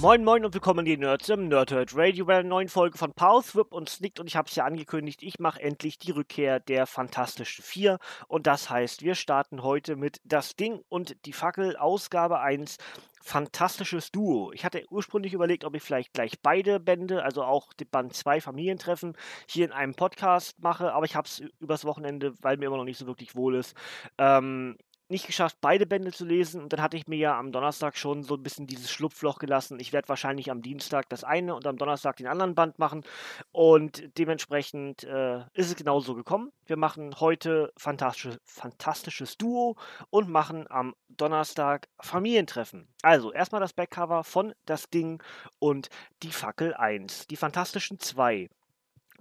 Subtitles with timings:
[0.00, 3.56] Moin Moin und willkommen die Nerds im Nerdhurt Radio bei einer neuen Folge von Pause,
[3.56, 6.86] Whip und Snicked und ich habe es ja angekündigt, ich mache endlich die Rückkehr der
[6.86, 12.40] Fantastischen Vier und das heißt, wir starten heute mit Das Ding und die Fackel, Ausgabe
[12.40, 12.78] 1,
[13.20, 14.52] fantastisches Duo.
[14.52, 18.40] Ich hatte ursprünglich überlegt, ob ich vielleicht gleich beide Bände, also auch die Band 2
[18.40, 22.78] Familientreffen, hier in einem Podcast mache, aber ich habe es übers Wochenende, weil mir immer
[22.78, 23.76] noch nicht so wirklich wohl ist,
[24.16, 24.78] ähm,
[25.10, 28.22] nicht geschafft, beide Bände zu lesen und dann hatte ich mir ja am Donnerstag schon
[28.22, 29.80] so ein bisschen dieses Schlupfloch gelassen.
[29.80, 33.04] Ich werde wahrscheinlich am Dienstag das eine und am Donnerstag den anderen Band machen
[33.52, 36.52] und dementsprechend äh, ist es genauso gekommen.
[36.66, 39.76] Wir machen heute fantastisches, fantastisches Duo
[40.10, 42.88] und machen am Donnerstag Familientreffen.
[43.02, 45.22] Also erstmal das Backcover von Das Ding
[45.58, 45.88] und
[46.22, 48.48] die Fackel 1, die fantastischen zwei.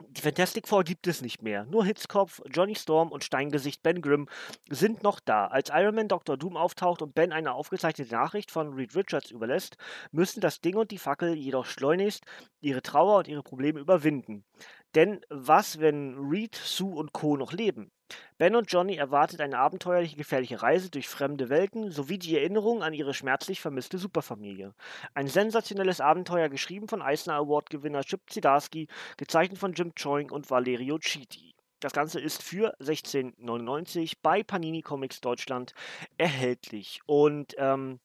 [0.07, 1.65] Die Fantastic Four gibt es nicht mehr.
[1.65, 4.27] Nur Hitzkopf, Johnny Storm und Steingesicht Ben Grimm
[4.69, 5.47] sind noch da.
[5.47, 6.37] Als Iron Man Dr.
[6.37, 9.77] Doom auftaucht und Ben eine aufgezeichnete Nachricht von Reed Richards überlässt,
[10.11, 12.23] müssen das Ding und die Fackel jedoch schleunigst
[12.61, 14.45] ihre Trauer und ihre Probleme überwinden.
[14.95, 17.37] Denn was, wenn Reed, Sue und Co.
[17.37, 17.91] noch leben?
[18.39, 22.93] Ben und Johnny erwartet eine abenteuerliche, gefährliche Reise durch fremde Welten sowie die Erinnerung an
[22.93, 24.73] ihre schmerzlich vermisste Superfamilie.
[25.13, 30.97] Ein sensationelles Abenteuer geschrieben von Eisner Award-Gewinner Chip Zdarsky, gezeichnet von Jim Choing und Valerio
[30.97, 31.53] Chiti.
[31.79, 35.73] Das Ganze ist für 16,99 bei Panini Comics Deutschland
[36.17, 37.01] erhältlich.
[37.05, 37.99] Und ähm,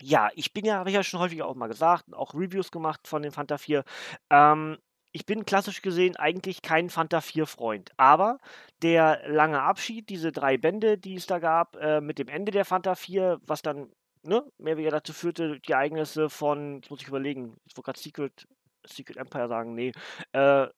[0.00, 3.06] ja, ich bin ja, habe ich ja schon häufiger auch mal gesagt, auch Reviews gemacht
[3.06, 3.84] von den Fanta 4.
[4.30, 4.78] Ähm,
[5.12, 7.92] ich bin klassisch gesehen eigentlich kein Fanta 4-Freund.
[7.96, 8.38] Aber
[8.82, 12.64] der lange Abschied, diese drei Bände, die es da gab, äh, mit dem Ende der
[12.64, 13.90] Fanta 4, was dann
[14.22, 18.00] ne, mehr wie dazu führte, die Ereignisse von, jetzt muss ich überlegen, ich wollte gerade
[18.00, 18.48] Secret,
[18.86, 19.92] Secret Empire sagen, nee,
[20.32, 20.68] äh,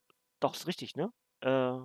[0.41, 1.13] doch, ist richtig, ne?
[1.41, 1.79] Äh,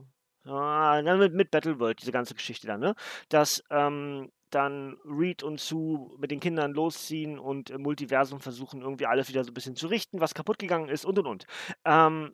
[0.49, 2.95] ah, mit, mit Battleworld, diese ganze Geschichte dann, ne?
[3.29, 9.05] Dass ähm, dann Reed und Sue mit den Kindern losziehen und im Multiversum versuchen, irgendwie
[9.05, 11.45] alles wieder so ein bisschen zu richten, was kaputt gegangen ist und und und.
[11.85, 12.33] Ähm,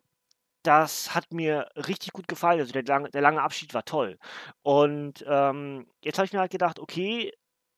[0.62, 2.60] das hat mir richtig gut gefallen.
[2.60, 4.18] Also der lange, der lange Abschied war toll.
[4.62, 7.32] Und ähm, jetzt habe ich mir halt gedacht, okay,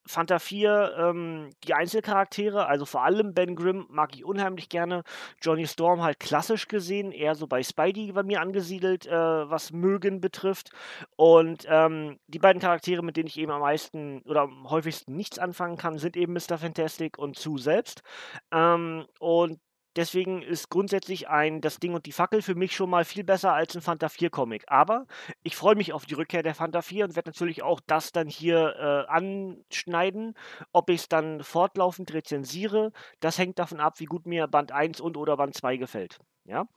[0.09, 5.03] Fanta 4, ähm, die Einzelcharaktere, also vor allem Ben Grimm mag ich unheimlich gerne.
[5.39, 10.19] Johnny Storm halt klassisch gesehen, eher so bei Spidey bei mir angesiedelt, äh, was Mögen
[10.19, 10.71] betrifft.
[11.15, 15.37] Und ähm, die beiden Charaktere, mit denen ich eben am meisten oder am häufigsten nichts
[15.37, 16.57] anfangen kann, sind eben Mr.
[16.57, 18.01] Fantastic und Sue selbst.
[18.51, 19.59] Ähm, und
[19.95, 23.53] Deswegen ist grundsätzlich ein Das Ding und die Fackel für mich schon mal viel besser
[23.53, 24.65] als ein Fanta 4 Comic.
[24.67, 25.05] Aber
[25.43, 28.27] ich freue mich auf die Rückkehr der Fanta 4 und werde natürlich auch das dann
[28.27, 30.35] hier äh, anschneiden.
[30.71, 35.01] Ob ich es dann fortlaufend rezensiere, das hängt davon ab, wie gut mir Band 1
[35.01, 36.19] und oder Band 2 gefällt.
[36.45, 36.67] Ja.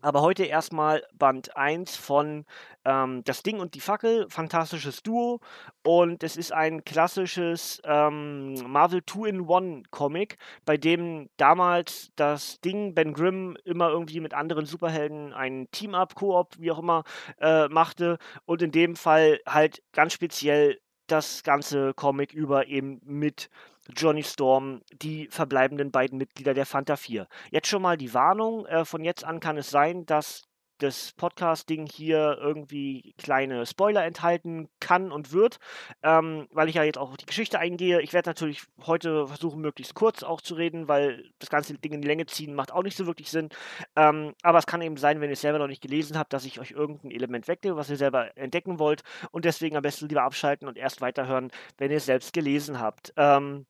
[0.00, 2.44] Aber heute erstmal Band 1 von
[2.84, 5.40] ähm, Das Ding und die Fackel, fantastisches Duo.
[5.82, 13.56] Und es ist ein klassisches ähm, Marvel 2-in-1-Comic, bei dem damals das Ding Ben Grimm
[13.64, 17.04] immer irgendwie mit anderen Superhelden ein Team-Up, Koop, wie auch immer,
[17.40, 18.18] äh, machte.
[18.44, 23.50] Und in dem Fall halt ganz speziell das ganze Comic über eben mit
[23.94, 27.28] Johnny Storm, die verbleibenden beiden Mitglieder der Fanta 4.
[27.50, 30.44] Jetzt schon mal die Warnung, äh, von jetzt an kann es sein, dass
[30.78, 35.58] das Podcasting hier irgendwie kleine Spoiler enthalten kann und wird,
[36.02, 38.00] ähm, weil ich ja jetzt auch auf die Geschichte eingehe.
[38.02, 42.02] Ich werde natürlich heute versuchen, möglichst kurz auch zu reden, weil das ganze Ding in
[42.02, 43.50] die Länge ziehen macht auch nicht so wirklich Sinn.
[43.96, 46.44] Ähm, aber es kann eben sein, wenn ihr es selber noch nicht gelesen habt, dass
[46.44, 50.22] ich euch irgendein Element wegnehme, was ihr selber entdecken wollt und deswegen am besten lieber
[50.22, 53.12] abschalten und erst weiterhören, wenn ihr es selbst gelesen habt.
[53.16, 53.66] Ähm,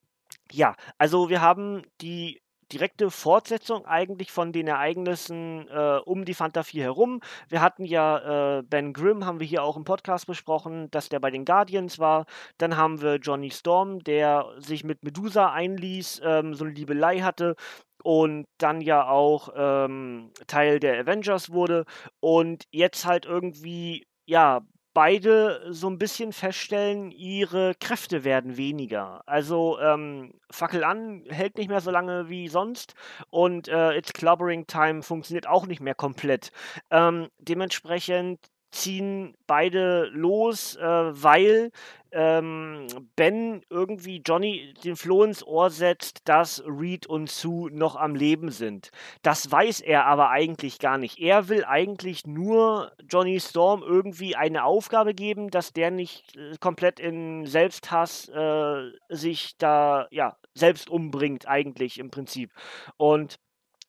[0.53, 2.41] ja, also wir haben die
[2.73, 7.21] direkte Fortsetzung eigentlich von den Ereignissen äh, um die Fanta 4 herum.
[7.49, 11.21] Wir hatten ja äh, Ben Grimm, haben wir hier auch im Podcast besprochen, dass der
[11.21, 12.27] bei den Guardians war.
[12.59, 17.55] Dann haben wir Johnny Storm, der sich mit Medusa einließ, ähm, so eine Liebelei hatte
[18.03, 21.85] und dann ja auch ähm, Teil der Avengers wurde
[22.21, 24.61] und jetzt halt irgendwie ja
[24.95, 29.23] beide so ein bisschen feststellen, ihre Kräfte werden weniger.
[29.27, 32.95] Also ähm, Fackel an hält nicht mehr so lange wie sonst
[33.31, 36.53] und äh, It's Clobbering Time funktioniert auch nicht mehr komplett.
[36.91, 38.39] Ähm, dementsprechend
[38.75, 41.71] ziehen beide los, äh, weil
[42.13, 42.87] ähm,
[43.17, 48.51] Ben irgendwie Johnny den Floh ins Ohr setzt, dass Reed und Sue noch am Leben
[48.51, 48.91] sind.
[49.23, 51.19] Das weiß er aber eigentlich gar nicht.
[51.19, 57.01] Er will eigentlich nur Johnny Storm irgendwie eine Aufgabe geben, dass der nicht äh, komplett
[57.01, 62.51] in Selbsthass äh, sich da ja selbst umbringt eigentlich im Prinzip.
[62.97, 63.39] Und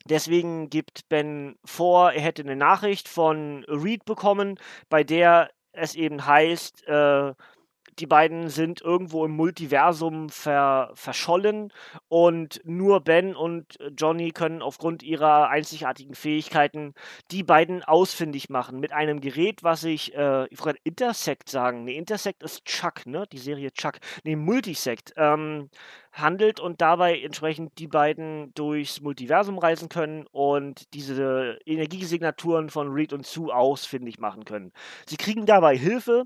[0.08, 4.60] Deswegen gibt Ben vor, er hätte eine Nachricht von Reed bekommen,
[4.90, 7.34] bei der es eben heißt, äh,
[8.00, 11.72] die beiden sind irgendwo im Multiversum ver verschollen
[12.08, 16.94] und nur Ben und Johnny können aufgrund ihrer einzigartigen Fähigkeiten
[17.32, 21.86] die beiden ausfindig machen mit einem Gerät, was ich, äh, ich wollte Intersect sagen.
[21.86, 23.26] Ne, Intersect ist Chuck, ne?
[23.32, 24.00] Die Serie Chuck.
[24.24, 25.14] Ne, Multisect.
[25.18, 25.70] Ähm,
[26.16, 33.14] handelt und dabei entsprechend die beiden durchs Multiversum reisen können und diese Energiesignaturen von Reed
[33.14, 34.72] und Sue ausfindig machen können.
[35.06, 36.26] Sie kriegen dabei Hilfe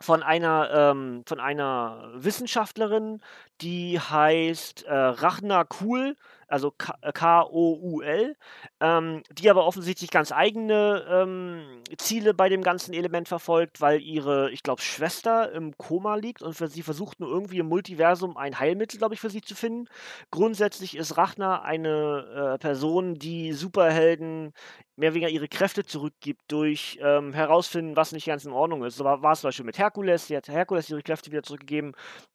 [0.00, 3.20] von einer, ähm, von einer Wissenschaftlerin,
[3.60, 6.16] die heißt äh, Rachna Kuhl,
[6.52, 8.36] also K-O-U-L,
[8.80, 14.50] ähm, die aber offensichtlich ganz eigene ähm, Ziele bei dem ganzen Element verfolgt, weil ihre,
[14.50, 18.98] ich glaube, Schwester im Koma liegt und sie versucht nur irgendwie im Multiversum ein Heilmittel,
[18.98, 19.88] glaube ich, für sie zu finden.
[20.30, 24.52] Grundsätzlich ist Rachna eine äh, Person, die Superhelden
[24.96, 28.96] mehr oder weniger ihre Kräfte zurückgibt durch ähm, herausfinden, was nicht ganz in Ordnung ist.
[28.96, 31.94] So war, war es zum Beispiel mit Herkules, sie hat Herkules ihre Kräfte wieder zurückgegeben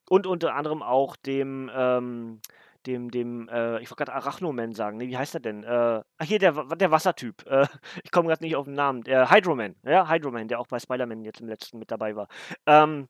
[0.09, 2.41] und unter anderem auch dem, ähm,
[2.85, 5.63] dem, dem, äh, ich wollte gerade Arachnoman sagen, ne, wie heißt er denn?
[5.63, 7.45] Äh, ach hier, der, der Wassertyp.
[7.47, 7.67] Äh,
[8.03, 9.03] ich komme gerade nicht auf den Namen.
[9.03, 12.27] Der Hydroman, ja, Hydroman, der auch bei Spider-Man jetzt im letzten mit dabei war.
[12.65, 13.07] Ähm,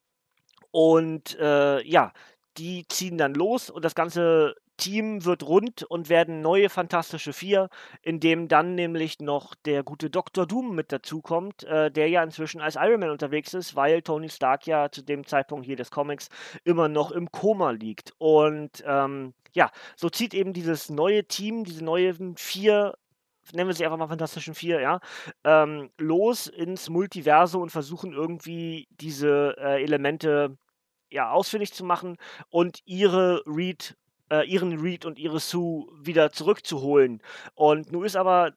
[0.70, 2.12] und äh, ja,
[2.58, 7.68] die ziehen dann los und das Ganze Team wird rund und werden neue Fantastische Vier,
[8.00, 10.46] in dem dann nämlich noch der gute Dr.
[10.46, 14.66] Doom mit dazukommt, äh, der ja inzwischen als Iron Man unterwegs ist, weil Tony Stark
[14.66, 16.28] ja zu dem Zeitpunkt hier des Comics
[16.64, 18.12] immer noch im Koma liegt.
[18.18, 22.94] Und ähm, ja, so zieht eben dieses neue Team, diese neuen vier
[23.52, 25.00] nennen wir sie einfach mal Fantastischen Vier, ja,
[25.44, 30.56] ähm, los ins Multiversum und versuchen irgendwie diese äh, Elemente
[31.10, 32.16] ja, ausfindig zu machen
[32.50, 33.96] und ihre Read
[34.30, 37.22] äh, ihren Reed und ihre Sue wieder zurückzuholen.
[37.54, 38.52] Und nun ist aber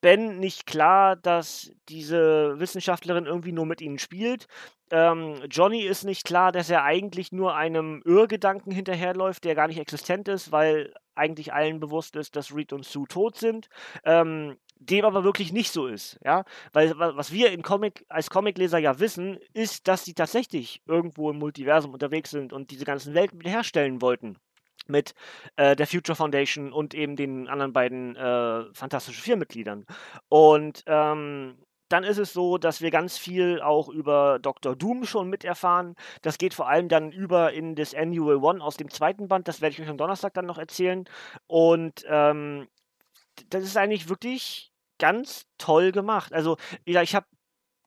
[0.00, 4.46] Ben nicht klar, dass diese Wissenschaftlerin irgendwie nur mit ihnen spielt.
[4.90, 9.78] Ähm, Johnny ist nicht klar, dass er eigentlich nur einem Irrgedanken hinterherläuft, der gar nicht
[9.78, 13.68] existent ist, weil eigentlich allen bewusst ist, dass Reed und Sue tot sind.
[14.04, 18.78] Ähm, dem aber wirklich nicht so ist, ja, weil was wir in Comic als Comicleser
[18.78, 23.38] ja wissen, ist, dass sie tatsächlich irgendwo im Multiversum unterwegs sind und diese ganzen Welten
[23.38, 24.38] wiederherstellen wollten
[24.86, 25.14] mit
[25.56, 29.86] äh, der Future Foundation und eben den anderen beiden äh, Fantastischen Vier-Mitgliedern.
[30.28, 31.56] Und ähm,
[31.90, 34.76] dann ist es so, dass wir ganz viel auch über Dr.
[34.76, 35.96] Doom schon miterfahren.
[36.22, 39.48] Das geht vor allem dann über in das Annual One aus dem zweiten Band.
[39.48, 41.04] Das werde ich euch am Donnerstag dann noch erzählen.
[41.48, 42.68] Und ähm,
[43.48, 46.32] das ist eigentlich wirklich ganz toll gemacht.
[46.32, 47.26] Also, ich habe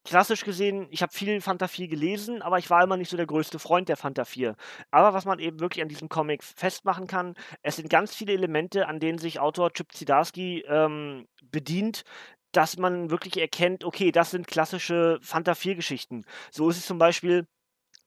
[0.03, 3.25] klassisch gesehen, ich habe viel Fanta 4 gelesen, aber ich war immer nicht so der
[3.25, 4.55] größte Freund der Fanta 4.
[4.91, 8.87] Aber was man eben wirklich an diesem Comic festmachen kann, es sind ganz viele Elemente,
[8.87, 12.03] an denen sich Autor Chip Zdarsky ähm, bedient,
[12.51, 16.25] dass man wirklich erkennt, okay, das sind klassische Fanta 4 Geschichten.
[16.51, 17.47] So ist es zum Beispiel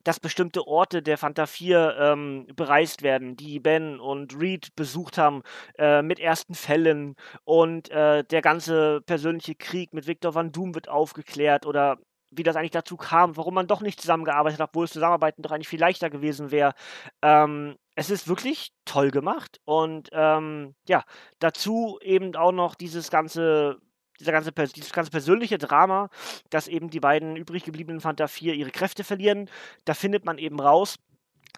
[0.06, 5.42] dass bestimmte Orte der Fanta 4 ähm, bereist werden, die Ben und Reed besucht haben,
[5.78, 10.88] äh, mit ersten Fällen und äh, der ganze persönliche Krieg mit Victor Van Doom wird
[10.88, 11.98] aufgeklärt oder
[12.30, 15.50] wie das eigentlich dazu kam, warum man doch nicht zusammengearbeitet hat, obwohl es Zusammenarbeiten doch
[15.50, 16.74] eigentlich viel leichter gewesen wäre.
[17.22, 21.02] Ähm, es ist wirklich toll gemacht und ähm, ja,
[21.40, 23.78] dazu eben auch noch dieses ganze
[24.20, 26.10] dieser ganze, dieses ganze persönliche Drama,
[26.50, 29.48] dass eben die beiden übrig gebliebenen Fanta 4 ihre Kräfte verlieren.
[29.84, 30.96] Da findet man eben raus,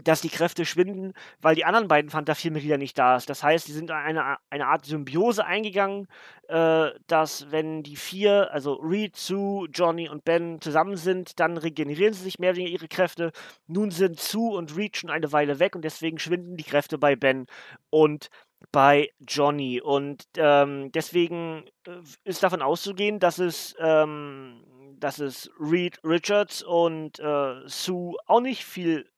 [0.05, 3.29] dass die Kräfte schwinden, weil die anderen beiden Fanta 4 Mitglieder nicht da ist.
[3.29, 6.09] Das heißt, sie sind eine, eine Art Symbiose eingegangen,
[6.49, 12.15] äh, dass wenn die vier, also Reed, Sue, Johnny und Ben zusammen sind, dann regenerieren
[12.15, 13.33] sie sich mehr oder weniger ihre Kräfte.
[13.67, 17.17] Nun sind Sue und Reed schon eine Weile weg und deswegen schwinden die Kräfte bei
[17.17, 17.47] Ben
[17.91, 18.31] und
[18.73, 19.81] bei Johnny.
[19.81, 24.65] Und ähm, deswegen äh, ist davon auszugehen, dass es, ähm,
[24.99, 29.09] dass es Reed Richards und äh, Sue auch nicht viel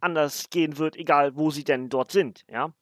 [0.00, 2.72] anders gehen wird, egal wo sie denn dort sind, ja.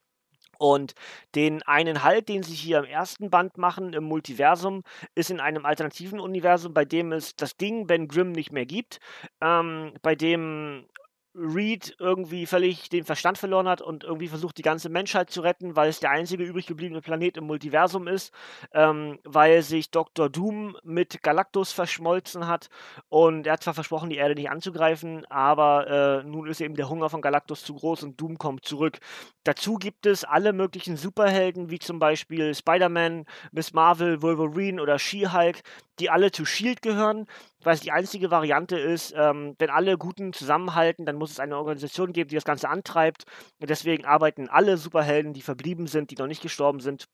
[0.58, 0.94] Und
[1.34, 5.66] den einen Halt, den sie hier im ersten Band machen, im Multiversum, ist in einem
[5.66, 8.98] alternativen Universum, bei dem es das Ding Ben Grimm nicht mehr gibt,
[9.42, 10.86] ähm, bei dem
[11.36, 15.76] Reed irgendwie völlig den Verstand verloren hat und irgendwie versucht, die ganze Menschheit zu retten,
[15.76, 18.32] weil es der einzige übrig gebliebene Planet im Multiversum ist,
[18.72, 20.28] ähm, weil sich Dr.
[20.28, 22.68] Doom mit Galactus verschmolzen hat
[23.08, 26.88] und er hat zwar versprochen, die Erde nicht anzugreifen, aber äh, nun ist eben der
[26.88, 28.98] Hunger von Galactus zu groß und Doom kommt zurück.
[29.44, 35.62] Dazu gibt es alle möglichen Superhelden, wie zum Beispiel Spider-Man, Miss Marvel, Wolverine oder She-Hulk,
[35.98, 37.26] die alle zu Shield gehören,
[37.62, 41.56] weil es die einzige Variante ist, ähm, wenn alle Guten zusammenhalten, dann muss es eine
[41.56, 43.24] Organisation geben, die das Ganze antreibt.
[43.60, 47.08] Und deswegen arbeiten alle Superhelden, die verblieben sind, die noch nicht gestorben sind,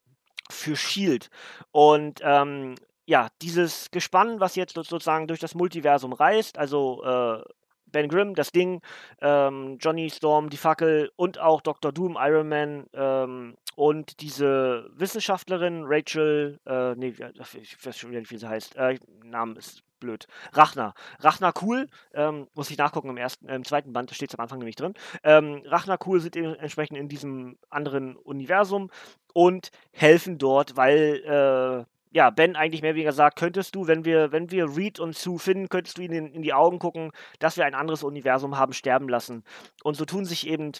[0.49, 1.29] für Shield.
[1.71, 2.75] Und ähm,
[3.05, 7.43] ja, dieses Gespann, was jetzt sozusagen durch das Multiversum reist, also äh,
[7.93, 8.81] Ben Grimm, das Ding,
[9.21, 11.93] ähm, Johnny Storm, die Fackel und auch Dr.
[11.93, 17.13] Doom, Iron Man ähm, und diese Wissenschaftlerin Rachel, äh, nee,
[17.61, 20.27] ich weiß schon wieder nicht, wie sie heißt, äh, Name ist blöd.
[20.51, 20.93] Rachner.
[21.19, 24.35] Rachner Cool, ähm, muss ich nachgucken im ersten, äh, im zweiten Band, da steht es
[24.35, 24.93] am Anfang nämlich drin.
[25.23, 28.91] Ähm, Rachner Cool sind entsprechend in diesem anderen Universum
[29.33, 34.05] und helfen dort, weil äh, ja, Ben eigentlich mehr oder weniger sagt, könntest du, wenn
[34.05, 37.57] wir, wenn wir Reed und Sue finden, könntest du ihnen in, die Augen gucken, dass
[37.57, 39.43] wir ein anderes Universum haben sterben lassen.
[39.83, 40.73] Und so tun sich eben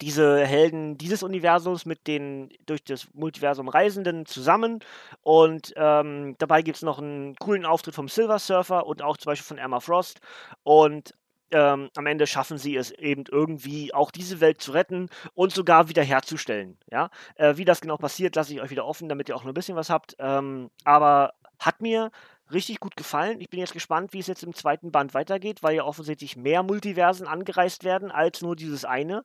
[0.00, 4.80] diese Helden dieses Universums mit den durch das Multiversum Reisenden zusammen.
[5.22, 9.30] Und ähm, dabei gibt es noch einen coolen Auftritt vom Silver Surfer und auch zum
[9.30, 10.20] Beispiel von Emma Frost.
[10.62, 11.14] Und
[11.50, 15.88] ähm, am Ende schaffen sie es eben irgendwie auch diese Welt zu retten und sogar
[15.88, 16.78] wiederherzustellen.
[16.90, 17.10] Ja?
[17.36, 19.54] Äh, wie das genau passiert, lasse ich euch wieder offen, damit ihr auch nur ein
[19.54, 20.16] bisschen was habt.
[20.18, 22.10] Ähm, aber hat mir
[22.52, 23.40] richtig gut gefallen.
[23.40, 26.62] Ich bin jetzt gespannt, wie es jetzt im zweiten Band weitergeht, weil ja offensichtlich mehr
[26.62, 29.24] Multiversen angereist werden als nur dieses eine.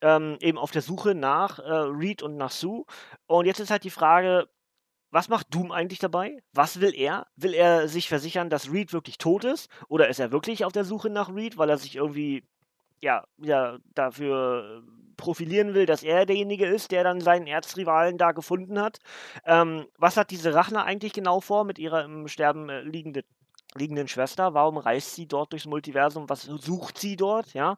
[0.00, 2.84] Ähm, eben auf der Suche nach äh, Reed und nach Sue.
[3.26, 4.48] Und jetzt ist halt die Frage,
[5.10, 6.42] was macht Doom eigentlich dabei?
[6.52, 7.26] Was will er?
[7.36, 9.70] Will er sich versichern, dass Reed wirklich tot ist?
[9.88, 12.44] Oder ist er wirklich auf der Suche nach Reed, weil er sich irgendwie
[13.00, 14.82] ja, ja dafür
[15.16, 18.98] profilieren will, dass er derjenige ist, der dann seinen Erzrivalen da gefunden hat?
[19.44, 23.24] Ähm, was hat diese Rachner eigentlich genau vor mit ihrer im Sterben äh, liegenden
[23.74, 24.54] liegenden Schwester.
[24.54, 26.28] Warum reist sie dort durchs Multiversum?
[26.28, 27.52] Was sucht sie dort?
[27.54, 27.76] Ja.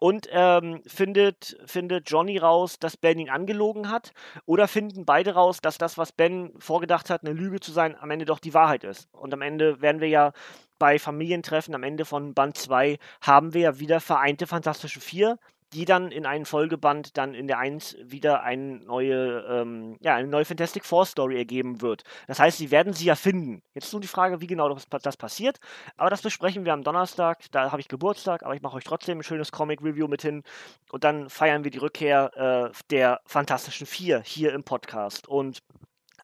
[0.00, 4.12] Und ähm, findet, findet Johnny raus, dass Ben ihn angelogen hat?
[4.46, 8.10] Oder finden beide raus, dass das, was Ben vorgedacht hat, eine Lüge zu sein, am
[8.10, 9.08] Ende doch die Wahrheit ist?
[9.12, 10.32] Und am Ende werden wir ja
[10.78, 15.38] bei Familientreffen, am Ende von Band 2, haben wir ja wieder vereinte Fantastische Vier
[15.72, 20.28] die dann in einen Folgeband dann in der 1 wieder eine neue, ähm, ja, eine
[20.28, 22.02] neue Fantastic Four Story ergeben wird.
[22.26, 23.62] Das heißt, sie werden sie ja finden.
[23.74, 25.58] Jetzt ist nur die Frage, wie genau das, das passiert.
[25.96, 27.44] Aber das besprechen wir am Donnerstag.
[27.52, 30.42] Da habe ich Geburtstag, aber ich mache euch trotzdem ein schönes Comic-Review mit hin.
[30.90, 35.28] Und dann feiern wir die Rückkehr äh, der Fantastischen Vier hier im Podcast.
[35.28, 35.60] Und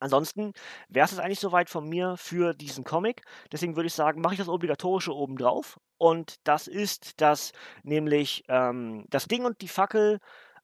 [0.00, 0.52] Ansonsten
[0.88, 3.22] wäre es eigentlich soweit von mir für diesen Comic.
[3.52, 5.78] Deswegen würde ich sagen, mache ich das Obligatorische oben drauf.
[5.98, 10.18] Und das ist das, nämlich ähm, das Ding und die Fackel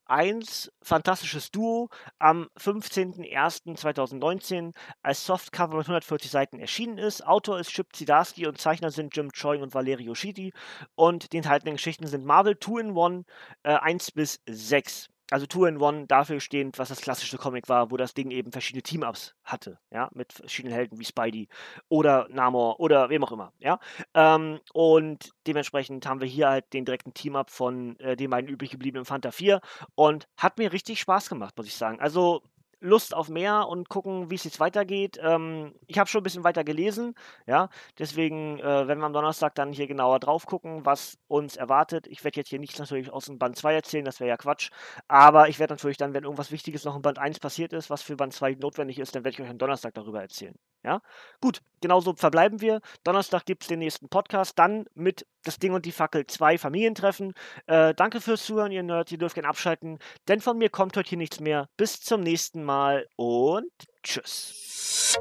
[0.07, 7.27] 1, fantastisches Duo, am 15.01.2019 als Softcover mit 140 Seiten erschienen ist.
[7.27, 10.53] Autor ist Chip Zdarsky und Zeichner sind Jim Choi und Valerio Schiti.
[10.95, 13.25] Und die enthaltenen Geschichten sind Marvel 2 in 1,
[13.63, 17.91] äh, 1 bis 6 also Two in One dafür stehend, was das klassische Comic war,
[17.91, 21.49] wo das Ding eben verschiedene Team-Ups hatte, ja, mit verschiedenen Helden wie Spidey
[21.89, 23.79] oder Namor oder wem auch immer, ja.
[24.15, 28.71] Ähm, und dementsprechend haben wir hier halt den direkten Team-Up von äh, den beiden übrig
[28.71, 29.61] gebliebenen Fanta 4
[29.95, 32.01] und hat mir richtig Spaß gemacht, muss ich sagen.
[32.01, 32.43] Also
[32.83, 35.19] Lust auf mehr und gucken, wie es jetzt weitergeht.
[35.23, 37.15] Ähm, ich habe schon ein bisschen weiter gelesen,
[37.47, 42.07] ja, deswegen äh, werden wir am Donnerstag dann hier genauer drauf gucken, was uns erwartet.
[42.09, 44.71] Ich werde jetzt hier nichts natürlich aus dem Band 2 erzählen, das wäre ja Quatsch,
[45.09, 48.03] aber ich werde natürlich dann, wenn irgendwas Wichtiges noch in Band 1 passiert ist, was
[48.03, 50.55] für Band 2 notwendig ist, dann werde ich euch am Donnerstag darüber erzählen.
[50.85, 51.01] Ja,
[51.41, 52.81] gut, genauso verbleiben wir.
[53.05, 57.35] Donnerstag gibt es den nächsten Podcast, dann mit das Ding und die Fackel 2 Familientreffen.
[57.67, 59.13] Äh, danke fürs Zuhören, ihr Nerds.
[59.13, 59.99] Ihr dürft gerne abschalten,
[60.29, 61.69] denn von mir kommt heute hier nichts mehr.
[61.77, 63.71] Bis zum nächsten Mal und
[64.03, 65.19] tschüss.